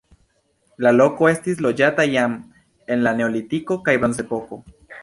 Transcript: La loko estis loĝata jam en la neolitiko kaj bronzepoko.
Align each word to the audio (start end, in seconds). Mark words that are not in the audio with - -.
La 0.85 0.93
loko 0.95 1.29
estis 1.33 1.61
loĝata 1.67 2.07
jam 2.15 2.35
en 2.97 3.07
la 3.09 3.17
neolitiko 3.21 3.81
kaj 3.89 4.01
bronzepoko. 4.03 4.65